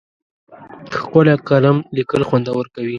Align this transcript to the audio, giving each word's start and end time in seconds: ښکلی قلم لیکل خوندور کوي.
ښکلی 0.97 1.35
قلم 1.49 1.77
لیکل 1.97 2.21
خوندور 2.29 2.65
کوي. 2.73 2.89